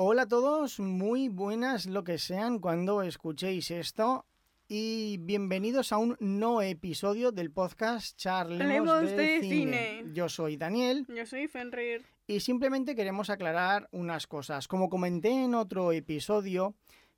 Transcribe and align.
Hola 0.00 0.22
a 0.22 0.28
todos, 0.28 0.78
muy 0.78 1.28
buenas 1.28 1.86
lo 1.86 2.04
que 2.04 2.18
sean 2.18 2.60
cuando 2.60 3.02
escuchéis 3.02 3.72
esto 3.72 4.26
y 4.68 5.16
bienvenidos 5.18 5.90
a 5.90 5.98
un 5.98 6.16
nuevo 6.20 6.62
episodio 6.62 7.32
del 7.32 7.50
podcast 7.50 8.16
Charlemos 8.16 9.10
de, 9.10 9.16
de 9.16 9.40
cine. 9.40 9.98
cine. 9.98 10.04
Yo 10.14 10.28
soy 10.28 10.56
Daniel 10.56 11.04
Yo 11.08 11.26
soy 11.26 11.48
Fenrir. 11.48 12.06
y 12.28 12.38
simplemente 12.38 12.94
queremos 12.94 13.28
aclarar 13.28 13.88
unas 13.90 14.28
cosas. 14.28 14.68
Como 14.68 14.88
comenté 14.88 15.30
en 15.30 15.56
otro 15.56 15.90
episodio, 15.90 16.74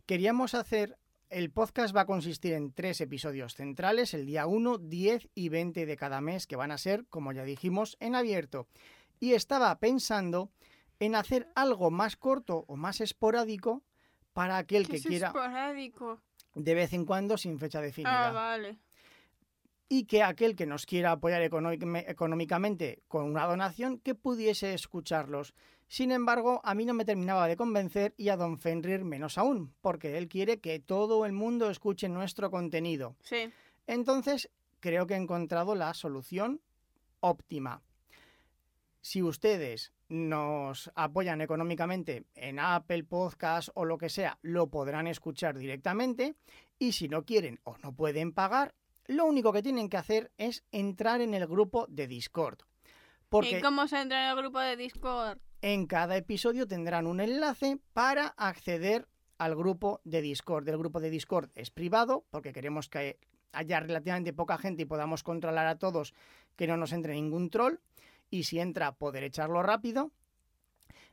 queríamos 0.06 0.54
hacer... 0.54 0.96
El 1.28 1.50
podcast 1.52 1.94
va 1.94 2.00
a 2.00 2.06
consistir 2.06 2.54
en 2.54 2.72
tres 2.72 3.00
episodios 3.02 3.54
centrales, 3.54 4.14
el 4.14 4.26
día 4.26 4.46
1, 4.46 4.78
10 4.78 5.28
y 5.34 5.48
20 5.48 5.86
de 5.86 5.96
cada 5.96 6.20
mes, 6.20 6.48
que 6.48 6.56
van 6.56 6.72
a 6.72 6.78
ser, 6.78 7.04
como 7.08 7.30
ya 7.30 7.44
dijimos, 7.44 7.96
en 8.00 8.16
abierto. 8.16 8.66
Y 9.20 9.34
estaba 9.34 9.78
pensando 9.78 10.50
en 11.00 11.16
hacer 11.16 11.50
algo 11.56 11.90
más 11.90 12.16
corto 12.16 12.64
o 12.68 12.76
más 12.76 13.00
esporádico 13.00 13.82
para 14.32 14.56
aquel 14.58 14.84
¿Qué 14.84 14.92
que 14.92 14.96
es 14.98 15.06
quiera 15.06 15.26
esporádico? 15.28 16.20
de 16.54 16.74
vez 16.74 16.92
en 16.92 17.04
cuando 17.04 17.36
sin 17.36 17.58
fecha 17.58 17.80
definida. 17.80 18.28
Ah, 18.28 18.32
vale. 18.32 18.78
Y 19.88 20.04
que 20.04 20.22
aquel 20.22 20.54
que 20.54 20.66
nos 20.66 20.86
quiera 20.86 21.10
apoyar 21.10 21.42
económic- 21.42 22.04
económicamente 22.08 23.02
con 23.08 23.24
una 23.24 23.46
donación, 23.46 23.98
que 23.98 24.14
pudiese 24.14 24.72
escucharlos. 24.72 25.52
Sin 25.88 26.12
embargo, 26.12 26.60
a 26.62 26.74
mí 26.74 26.84
no 26.84 26.94
me 26.94 27.04
terminaba 27.04 27.48
de 27.48 27.56
convencer 27.56 28.14
y 28.16 28.28
a 28.28 28.36
Don 28.36 28.58
Fenrir 28.60 29.02
menos 29.04 29.36
aún, 29.36 29.74
porque 29.80 30.16
él 30.16 30.28
quiere 30.28 30.60
que 30.60 30.78
todo 30.78 31.26
el 31.26 31.32
mundo 31.32 31.68
escuche 31.70 32.08
nuestro 32.08 32.52
contenido. 32.52 33.16
Sí. 33.24 33.50
Entonces, 33.88 34.48
creo 34.78 35.08
que 35.08 35.14
he 35.14 35.16
encontrado 35.16 35.74
la 35.74 35.92
solución 35.94 36.60
óptima. 37.18 37.82
Si 39.00 39.22
ustedes 39.22 39.92
nos 40.08 40.90
apoyan 40.94 41.40
económicamente 41.40 42.24
en 42.34 42.58
Apple 42.58 43.04
Podcast 43.04 43.70
o 43.74 43.84
lo 43.84 43.98
que 43.98 44.08
sea, 44.08 44.38
lo 44.42 44.68
podrán 44.68 45.06
escuchar 45.06 45.56
directamente. 45.58 46.34
Y 46.78 46.92
si 46.92 47.08
no 47.08 47.24
quieren 47.24 47.60
o 47.64 47.76
no 47.78 47.94
pueden 47.94 48.32
pagar, 48.32 48.74
lo 49.06 49.26
único 49.26 49.52
que 49.52 49.62
tienen 49.62 49.88
que 49.88 49.96
hacer 49.96 50.32
es 50.38 50.64
entrar 50.72 51.20
en 51.20 51.34
el 51.34 51.46
grupo 51.46 51.86
de 51.88 52.06
Discord. 52.06 52.58
Porque 53.28 53.58
¿Y 53.58 53.60
cómo 53.60 53.86
se 53.86 54.00
entra 54.00 54.24
en 54.24 54.30
el 54.30 54.36
grupo 54.36 54.58
de 54.58 54.76
Discord? 54.76 55.38
en 55.62 55.86
cada 55.86 56.16
episodio 56.16 56.66
tendrán 56.66 57.06
un 57.06 57.20
enlace 57.20 57.78
para 57.92 58.28
acceder 58.28 59.06
al 59.38 59.54
grupo 59.54 60.00
de 60.04 60.22
Discord. 60.22 60.68
El 60.68 60.78
grupo 60.78 61.00
de 61.00 61.10
Discord 61.10 61.50
es 61.54 61.70
privado 61.70 62.24
porque 62.30 62.52
queremos 62.52 62.88
que 62.88 63.18
haya 63.52 63.80
relativamente 63.80 64.32
poca 64.32 64.58
gente 64.58 64.82
y 64.82 64.86
podamos 64.86 65.22
controlar 65.22 65.66
a 65.66 65.78
todos 65.78 66.14
que 66.56 66.66
no 66.66 66.76
nos 66.76 66.92
entre 66.92 67.14
ningún 67.14 67.50
troll. 67.50 67.80
Y 68.30 68.44
si 68.44 68.60
entra, 68.60 68.92
poder 68.92 69.24
echarlo 69.24 69.62
rápido. 69.62 70.12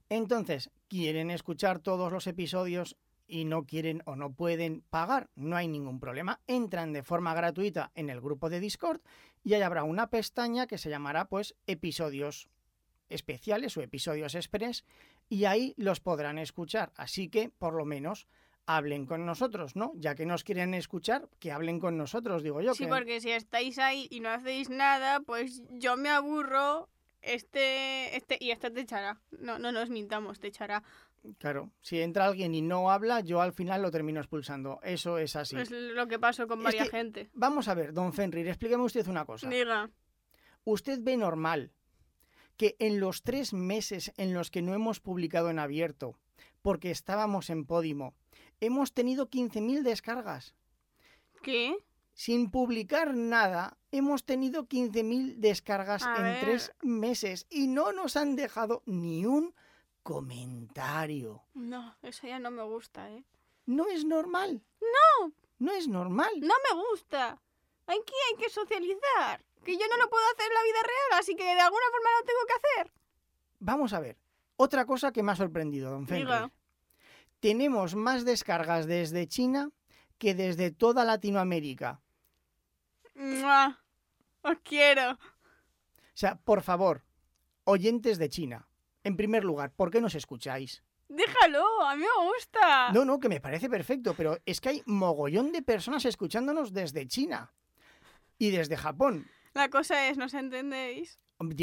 Entonces, 0.10 0.72
¿quieren 0.88 1.32
escuchar 1.32 1.80
todos 1.80 2.12
los 2.12 2.28
episodios 2.28 2.96
y 3.28 3.44
no 3.46 3.66
quieren 3.66 4.02
o 4.06 4.16
no 4.16 4.32
pueden 4.34 4.82
pagar? 4.90 5.30
No 5.36 5.58
hay 5.58 5.68
ningún 5.68 6.00
problema. 6.00 6.40
Entran 6.48 6.94
de 6.94 7.04
forma 7.04 7.34
gratuita 7.34 7.92
en 7.96 8.10
el 8.10 8.22
grupo 8.22 8.50
de 8.50 8.60
Discord 8.60 9.02
y 9.44 9.54
ahí 9.54 9.62
habrá 9.62 9.84
una 9.84 10.10
pestaña 10.10 10.68
que 10.68 10.78
se 10.78 10.90
llamará 10.90 11.26
pues 11.26 11.56
episodios 11.68 12.50
especiales 13.10 13.76
o 13.78 13.82
episodios 13.82 14.36
express 14.36 14.84
y 15.30 15.46
ahí 15.46 15.74
los 15.78 16.00
podrán 16.00 16.38
escuchar. 16.38 16.92
Así 16.96 17.28
que, 17.30 17.50
por 17.50 17.74
lo 17.74 17.84
menos, 17.86 18.28
hablen 18.66 19.06
con 19.06 19.26
nosotros, 19.26 19.76
¿no? 19.76 19.92
Ya 19.96 20.16
que 20.16 20.26
nos 20.26 20.44
quieren 20.44 20.74
escuchar, 20.74 21.28
que 21.40 21.52
hablen 21.52 21.80
con 21.80 21.98
nosotros, 21.98 22.44
digo 22.44 22.62
yo. 22.62 22.74
Sí, 22.74 22.84
que- 22.86 22.90
porque 22.90 23.20
si 23.22 23.32
estáis 23.32 23.78
ahí 23.78 24.08
y 24.10 24.20
no 24.22 24.30
hacéis 24.30 24.70
nada, 24.70 25.20
pues 25.22 25.62
yo 25.72 25.98
me 25.98 26.10
aburro. 26.10 26.88
Este, 27.28 28.16
este, 28.16 28.38
y 28.40 28.52
este 28.52 28.72
te 28.72 28.82
echará. 28.82 29.20
No, 29.32 29.60
no 29.60 29.72
nos 29.72 29.90
mintamos, 29.90 30.40
te 30.40 30.48
echará. 30.48 30.84
Claro, 31.40 31.72
si 31.82 32.00
entra 32.00 32.26
alguien 32.26 32.56
y 32.56 32.62
no 32.62 32.90
habla, 32.90 33.20
yo 33.20 33.42
al 33.42 33.54
final 33.54 33.82
lo 33.82 33.92
termino 33.92 34.20
expulsando. 34.20 34.80
Eso 34.84 35.18
es 35.18 35.36
así. 35.36 35.58
Es 35.58 35.72
lo 35.72 36.08
que 36.08 36.20
pasó 36.20 36.48
con 36.48 36.64
varias 36.64 36.90
gente. 36.90 37.30
Vamos 37.34 37.68
a 37.68 37.74
ver, 37.74 37.94
don 37.94 38.14
Fenrir, 38.14 38.48
explíqueme 38.48 38.84
usted 38.84 39.08
una 39.08 39.26
cosa. 39.26 39.50
Diga. 39.50 39.90
¿Usted 40.64 41.00
ve 41.02 41.18
normal 41.18 41.72
que 42.56 42.76
en 42.80 43.00
los 43.00 43.24
tres 43.24 43.54
meses 43.54 44.14
en 44.18 44.34
los 44.34 44.52
que 44.52 44.62
no 44.62 44.74
hemos 44.74 45.00
publicado 45.00 45.50
en 45.50 45.60
abierto, 45.60 46.18
porque 46.62 46.92
estábamos 46.92 47.50
en 47.50 47.66
Podimo, 47.66 48.14
hemos 48.60 48.94
tenido 48.94 49.30
15.000 49.30 49.84
descargas? 49.84 50.56
¿Qué? 51.44 51.76
Sin 52.20 52.50
publicar 52.50 53.14
nada, 53.14 53.78
hemos 53.92 54.26
tenido 54.26 54.68
15.000 54.68 55.36
descargas 55.36 56.02
A 56.04 56.16
en 56.18 56.24
ver. 56.24 56.40
tres 56.44 56.72
meses 56.82 57.46
y 57.48 57.68
no 57.68 57.92
nos 57.92 58.18
han 58.18 58.36
dejado 58.36 58.82
ni 58.88 59.24
un 59.28 59.54
comentario. 60.02 61.44
No, 61.54 61.96
eso 62.02 62.26
ya 62.26 62.40
no 62.40 62.50
me 62.50 62.64
gusta, 62.64 63.12
¿eh? 63.12 63.24
No 63.68 63.88
es 63.88 64.04
normal. 64.04 64.64
No, 64.82 65.32
No 65.60 65.72
es 65.74 65.88
normal. 65.88 66.32
no 66.40 66.56
me 66.68 66.82
gusta. 66.90 67.40
Aquí 67.86 68.14
hay 68.32 68.38
que 68.38 68.50
socializar. 68.50 69.46
Que 69.64 69.74
yo 69.78 69.86
no 69.88 69.98
lo 69.98 70.10
puedo 70.10 70.24
hacer 70.34 70.48
en 70.48 70.54
la 70.56 70.64
vida 70.64 70.82
real, 70.84 71.20
así 71.20 71.36
que 71.36 71.44
de 71.44 71.52
alguna 71.62 71.86
forma 71.92 72.10
lo 72.20 72.26
tengo 72.26 72.40
que 72.48 72.54
hacer. 72.54 72.92
Vamos 73.60 73.94
a 73.94 74.00
ver. 74.00 74.18
Otra 74.56 74.86
cosa 74.86 75.12
que 75.12 75.22
me 75.22 75.34
ha 75.34 75.36
sorprendido, 75.36 75.92
don 75.92 76.08
Fenrir. 76.08 76.26
Diga. 76.26 76.52
Tenemos 77.40 77.94
más 77.94 78.26
descargas 78.26 78.88
desde 78.88 79.28
China 79.28 79.70
que 80.18 80.34
desde 80.34 80.72
toda 80.72 81.06
Latinoamérica. 81.06 82.02
¡Mua! 83.18 83.80
Os 84.44 84.58
quiero. 84.64 85.12
O 85.14 85.18
sea, 86.14 86.36
por 86.36 86.62
favor, 86.62 87.04
oyentes 87.64 88.18
de 88.18 88.30
China, 88.30 88.68
en 89.04 89.18
primer 89.18 89.44
lugar, 89.44 89.72
¿por 89.76 89.92
qué 89.92 90.02
nos 90.02 90.16
escucháis? 90.16 90.84
Déjalo, 91.10 91.64
a 91.84 91.96
mí 91.96 92.02
me 92.04 92.26
gusta. 92.28 92.92
No, 92.92 93.06
no, 93.06 93.20
que 93.20 93.30
me 93.30 93.40
parece 93.40 93.70
perfecto, 93.70 94.14
pero 94.16 94.38
es 94.46 94.60
que 94.62 94.70
hay 94.70 94.84
mogollón 94.86 95.52
de 95.52 95.62
personas 95.62 96.06
escuchándonos 96.06 96.74
desde 96.74 97.08
China 97.08 97.54
y 98.38 98.52
desde 98.52 98.78
Japón. 98.78 99.26
La 99.54 99.70
cosa 99.70 100.10
es, 100.10 100.18
¿nos 100.18 100.34
entendéis? 100.34 101.20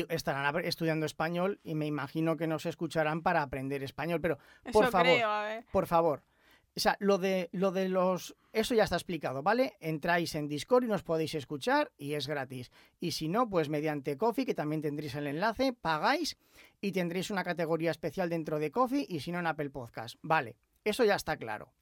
Estarán 0.09 0.65
estudiando 0.65 1.04
español 1.04 1.60
y 1.62 1.75
me 1.75 1.86
imagino 1.86 2.36
que 2.36 2.47
nos 2.47 2.65
escucharán 2.65 3.22
para 3.22 3.42
aprender 3.42 3.82
español, 3.82 4.21
pero 4.21 4.38
Eso 4.65 4.72
Por 4.81 4.91
favor. 4.91 5.06
creo, 5.06 5.28
a 5.28 5.42
ver. 5.44 5.65
por 5.72 5.86
favor, 5.86 6.22
o 6.76 6.80
sea, 6.80 6.96
lo 6.98 7.18
de, 7.18 7.50
lo 7.52 7.70
de 7.70 7.88
los... 7.88 8.34
Eso 8.52 8.74
ya 8.74 8.82
está 8.84 8.96
explicado, 8.96 9.42
¿vale? 9.42 9.74
Entráis 9.80 10.34
en 10.34 10.48
Discord 10.48 10.84
y 10.84 10.88
nos 10.88 11.04
podéis 11.04 11.34
escuchar 11.34 11.92
y 11.96 12.14
es 12.14 12.26
gratis. 12.26 12.72
Y 13.00 13.12
si 13.12 13.28
no, 13.28 13.48
pues 13.48 13.68
mediante 13.68 14.16
Coffee, 14.16 14.44
que 14.44 14.54
también 14.54 14.82
tendréis 14.82 15.14
el 15.14 15.28
enlace, 15.28 15.72
pagáis 15.72 16.36
y 16.80 16.90
tendréis 16.92 17.30
una 17.30 17.44
categoría 17.44 17.92
especial 17.92 18.28
dentro 18.28 18.58
de 18.58 18.72
Coffee 18.72 19.06
y 19.08 19.20
si 19.20 19.30
no 19.30 19.38
en 19.38 19.46
Apple 19.46 19.70
Podcast. 19.70 20.16
Vale, 20.22 20.56
eso 20.84 21.04
ya 21.04 21.14
está 21.14 21.36
claro. 21.36 21.72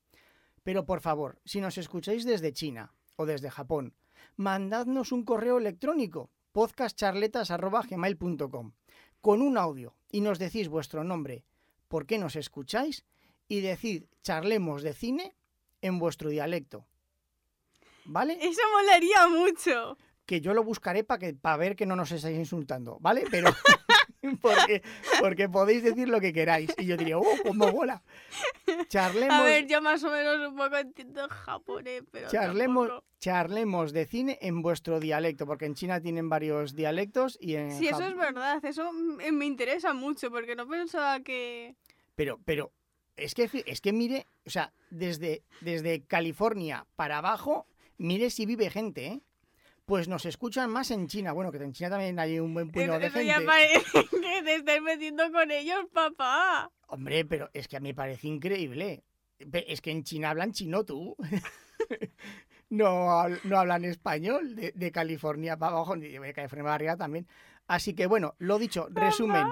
Pero 0.62 0.84
por 0.84 1.00
favor, 1.00 1.40
si 1.44 1.60
nos 1.60 1.78
escucháis 1.78 2.24
desde 2.24 2.52
China 2.52 2.92
o 3.16 3.26
desde 3.26 3.50
Japón, 3.50 3.94
mandadnos 4.36 5.10
un 5.12 5.24
correo 5.24 5.58
electrónico 5.58 6.30
podcastcharletas.gmail.com 6.52 8.72
con 9.20 9.40
un 9.40 9.56
audio 9.56 9.96
y 10.10 10.20
nos 10.20 10.38
decís 10.38 10.68
vuestro 10.68 11.02
nombre, 11.02 11.46
por 11.88 12.04
qué 12.06 12.18
nos 12.18 12.36
escucháis 12.36 13.06
y 13.52 13.60
decid 13.60 14.04
charlemos 14.22 14.82
de 14.82 14.94
cine 14.94 15.36
en 15.82 15.98
vuestro 15.98 16.30
dialecto. 16.30 16.86
¿Vale? 18.06 18.38
Eso 18.40 18.62
molaría 18.72 19.28
mucho. 19.28 19.98
Que 20.24 20.40
yo 20.40 20.54
lo 20.54 20.64
buscaré 20.64 21.04
para 21.04 21.18
que 21.18 21.34
para 21.34 21.58
ver 21.58 21.76
que 21.76 21.84
no 21.84 21.94
nos 21.94 22.12
estáis 22.12 22.38
insultando, 22.38 22.96
¿vale? 23.00 23.24
Pero 23.30 23.50
porque, 24.40 24.82
porque 25.20 25.50
podéis 25.50 25.82
decir 25.82 26.08
lo 26.08 26.18
que 26.18 26.32
queráis. 26.32 26.72
Y 26.78 26.86
yo 26.86 26.96
diría, 26.96 27.18
¡oh, 27.18 27.26
cómo 27.42 27.70
mola! 27.70 28.02
Charlemos, 28.88 29.38
A 29.38 29.42
ver, 29.42 29.66
yo 29.66 29.82
más 29.82 30.02
o 30.02 30.10
menos 30.10 30.48
un 30.48 30.56
poco 30.56 30.78
entiendo 30.78 31.28
japonés, 31.28 32.04
pero 32.10 32.30
charlemos, 32.30 32.88
tampoco. 32.88 33.06
charlemos 33.18 33.92
de 33.92 34.06
cine 34.06 34.38
en 34.40 34.62
vuestro 34.62 34.98
dialecto, 34.98 35.44
porque 35.44 35.66
en 35.66 35.74
China 35.74 36.00
tienen 36.00 36.30
varios 36.30 36.74
dialectos 36.74 37.36
y 37.38 37.56
en 37.56 37.72
Sí, 37.72 37.86
eso 37.86 38.02
es 38.02 38.16
verdad. 38.16 38.64
Eso 38.64 38.92
me 38.94 39.44
interesa 39.44 39.92
mucho, 39.92 40.30
porque 40.30 40.56
no 40.56 40.66
pensaba 40.66 41.20
que... 41.20 41.76
Pero, 42.14 42.38
pero, 42.46 42.72
es 43.16 43.34
que, 43.34 43.50
es 43.66 43.80
que 43.80 43.92
mire, 43.92 44.26
o 44.46 44.50
sea, 44.50 44.72
desde, 44.90 45.42
desde 45.60 46.04
California 46.04 46.86
para 46.96 47.18
abajo, 47.18 47.66
mire 47.98 48.30
si 48.30 48.46
vive 48.46 48.70
gente, 48.70 49.06
¿eh? 49.06 49.20
Pues 49.84 50.06
nos 50.06 50.24
escuchan 50.26 50.70
más 50.70 50.90
en 50.92 51.08
China. 51.08 51.32
Bueno, 51.32 51.50
que 51.50 51.58
en 51.58 51.72
China 51.72 51.90
también 51.90 52.18
hay 52.18 52.38
un 52.38 52.54
buen 52.54 52.70
puñado 52.70 53.00
de 53.00 53.10
gente. 53.10 53.34
que 54.10 54.42
te 54.42 54.54
estás 54.54 54.80
metiendo 54.80 55.30
con 55.32 55.50
ellos, 55.50 55.86
papá. 55.92 56.70
Hombre, 56.86 57.24
pero 57.24 57.50
es 57.52 57.66
que 57.66 57.76
a 57.76 57.80
mí 57.80 57.88
me 57.88 57.94
parece 57.94 58.28
increíble. 58.28 59.02
Es 59.38 59.80
que 59.80 59.90
en 59.90 60.04
China 60.04 60.30
hablan 60.30 60.52
chino 60.52 60.84
tú. 60.84 61.16
no, 62.70 63.28
no 63.28 63.58
hablan 63.58 63.84
español 63.84 64.54
de, 64.54 64.70
de 64.72 64.92
California 64.92 65.56
para 65.56 65.72
abajo, 65.72 65.96
ni 65.96 66.08
de 66.08 66.32
California 66.32 66.62
para 66.62 66.74
arriba 66.76 66.96
también. 66.96 67.26
Así 67.66 67.92
que 67.94 68.06
bueno, 68.06 68.36
lo 68.38 68.58
dicho, 68.58 68.88
resumen. 68.92 69.46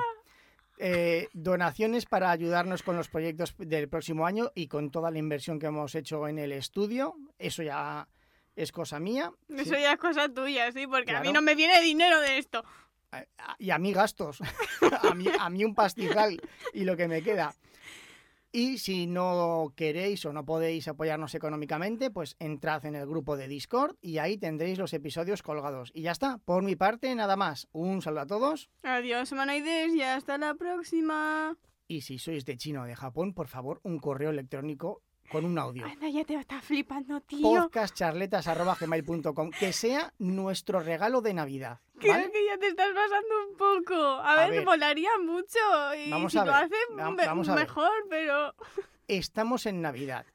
Eh, 0.82 1.28
donaciones 1.34 2.06
para 2.06 2.30
ayudarnos 2.30 2.82
con 2.82 2.96
los 2.96 3.08
proyectos 3.08 3.54
del 3.58 3.90
próximo 3.90 4.24
año 4.24 4.50
y 4.54 4.66
con 4.66 4.90
toda 4.90 5.10
la 5.10 5.18
inversión 5.18 5.58
que 5.58 5.66
hemos 5.66 5.94
hecho 5.94 6.26
en 6.26 6.38
el 6.38 6.52
estudio. 6.52 7.14
Eso 7.38 7.62
ya 7.62 8.08
es 8.56 8.72
cosa 8.72 8.98
mía. 8.98 9.30
Eso 9.50 9.74
ya 9.74 9.92
es 9.92 9.98
cosa 9.98 10.30
tuya, 10.30 10.72
sí, 10.72 10.86
porque 10.86 11.14
a 11.14 11.20
mí 11.20 11.32
no 11.32 11.42
me 11.42 11.54
viene 11.54 11.82
dinero 11.82 12.18
de 12.20 12.38
esto. 12.38 12.64
Y 13.58 13.70
a 13.70 13.78
mí 13.78 13.92
gastos. 13.92 14.38
a, 15.02 15.14
mí, 15.14 15.26
a 15.38 15.50
mí 15.50 15.64
un 15.66 15.74
pastizal 15.74 16.40
y 16.72 16.84
lo 16.84 16.96
que 16.96 17.08
me 17.08 17.22
queda. 17.22 17.54
Y 18.52 18.78
si 18.78 19.06
no 19.06 19.72
queréis 19.76 20.24
o 20.26 20.32
no 20.32 20.44
podéis 20.44 20.88
apoyarnos 20.88 21.36
económicamente, 21.36 22.10
pues 22.10 22.34
entrad 22.40 22.84
en 22.84 22.96
el 22.96 23.06
grupo 23.06 23.36
de 23.36 23.46
Discord 23.46 23.96
y 24.00 24.18
ahí 24.18 24.38
tendréis 24.38 24.76
los 24.76 24.92
episodios 24.92 25.42
colgados. 25.42 25.92
Y 25.94 26.02
ya 26.02 26.10
está, 26.10 26.38
por 26.38 26.64
mi 26.64 26.74
parte, 26.74 27.14
nada 27.14 27.36
más. 27.36 27.68
Un 27.70 28.02
saludo 28.02 28.22
a 28.22 28.26
todos. 28.26 28.68
Adiós, 28.82 29.30
humanoides, 29.30 29.94
y 29.94 30.02
hasta 30.02 30.36
la 30.36 30.54
próxima. 30.54 31.56
Y 31.86 32.00
si 32.00 32.18
sois 32.18 32.44
de 32.44 32.56
China 32.56 32.82
o 32.82 32.86
de 32.86 32.96
Japón, 32.96 33.34
por 33.34 33.46
favor, 33.46 33.80
un 33.84 34.00
correo 34.00 34.30
electrónico 34.30 35.02
con 35.30 35.44
un 35.44 35.58
audio. 35.58 35.86
Anda, 35.86 36.08
ya 36.08 36.24
te 36.24 36.34
está 36.34 36.60
flipando, 36.60 37.20
tío. 37.20 37.42
Podcastcharletas.gmail.com 37.42 39.50
Que 39.58 39.72
sea 39.72 40.12
nuestro 40.18 40.80
regalo 40.80 41.20
de 41.20 41.34
Navidad. 41.34 41.80
Creo 41.98 42.14
¿vale? 42.14 42.30
que 42.30 42.46
ya 42.46 42.58
te 42.58 42.68
estás 42.68 42.88
pasando 42.94 43.48
un 43.50 43.56
poco. 43.56 43.94
A, 43.94 44.32
A 44.32 44.36
ver, 44.46 44.50
ver. 44.50 44.64
molaría 44.64 45.10
mucho. 45.24 45.58
Y 46.06 46.10
Vamos 46.10 46.32
si 46.32 46.38
a 46.38 46.44
lo 46.44 46.54
hacen, 46.54 46.70
me- 46.94 47.02
vamos 47.26 47.48
a 47.48 47.54
ver. 47.54 47.64
mejor, 47.64 47.90
pero. 48.08 48.54
Estamos 49.08 49.66
en 49.66 49.82
Navidad. 49.82 50.26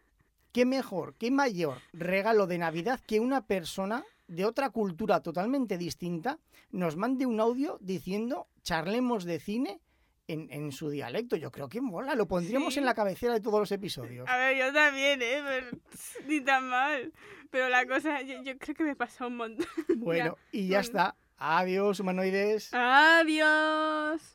¿Qué 0.52 0.66
mejor, 0.66 1.16
qué 1.18 1.32
mayor 1.32 1.80
regalo 1.92 2.48
de 2.48 2.58
Navidad 2.58 3.02
que 3.06 3.20
una 3.20 3.46
persona 3.46 4.06
de 4.28 4.46
otra 4.46 4.70
cultura 4.70 5.22
totalmente 5.22 5.78
distinta 5.78 6.40
nos 6.72 6.96
mande 6.96 7.26
un 7.26 7.40
audio 7.42 7.78
diciendo 7.82 8.48
charlemos 8.64 9.26
de 9.26 9.40
cine 9.40 9.82
en, 10.28 10.48
en 10.52 10.72
su 10.72 10.90
dialecto? 10.90 11.36
Yo 11.36 11.52
creo 11.52 11.68
que 11.70 11.82
mola, 11.82 12.16
lo 12.16 12.28
pondríamos 12.28 12.74
Sí. 12.74 12.80
en 12.80 12.86
la 12.86 12.94
cabecera 12.94 13.34
de 13.34 13.42
todos 13.42 13.60
los 13.60 13.72
episodios. 13.72 14.28
A 14.30 14.38
ver, 14.38 14.58
yo 14.58 14.74
también, 14.74 15.22
¿eh? 15.22 15.42
Pero, 15.46 15.68
ni 16.28 16.42
tan 16.42 16.68
mal. 16.70 17.12
Pero 17.52 17.70
la 17.70 17.86
cosa, 17.86 18.22
yo, 18.22 18.42
yo 18.44 18.58
creo 18.58 18.76
que 18.76 18.84
me 18.84 18.96
pasa 18.96 19.28
un 19.28 19.38
montón. 19.38 19.66
Bueno, 19.98 20.38
y 20.52 20.64
ya 20.68 20.78
bueno. 20.78 20.82
está. 20.82 21.16
Adiós, 21.38 22.00
humanoides. 22.00 22.70
Adiós. 22.74 24.35